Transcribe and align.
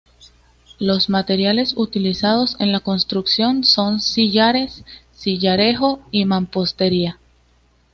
Los 0.79 1.09
materiales 1.11 1.75
utilizados 1.77 2.55
en 2.59 2.71
la 2.71 2.79
construcción 2.79 3.63
son 3.63 4.01
sillares, 4.01 4.83
sillarejo 5.11 6.01
y 6.09 6.25
mampostería. 6.25 7.19